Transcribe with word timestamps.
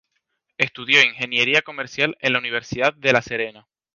Estudió 0.57 1.03
Ingeniería 1.03 1.61
comercial 1.61 2.17
en 2.21 2.33
la 2.33 2.39
Universidad 2.39 2.95
de 2.95 3.13
La 3.13 3.21
Serena. 3.21 3.67